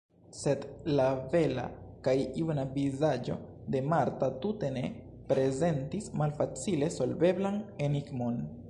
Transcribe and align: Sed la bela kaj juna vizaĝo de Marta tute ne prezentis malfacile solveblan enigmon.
Sed 0.35 0.63
la 0.99 1.03
bela 1.33 1.65
kaj 2.07 2.15
juna 2.41 2.63
vizaĝo 2.79 3.37
de 3.77 3.83
Marta 3.93 4.31
tute 4.47 4.73
ne 4.79 4.85
prezentis 5.35 6.13
malfacile 6.25 6.93
solveblan 6.99 7.65
enigmon. 7.91 8.47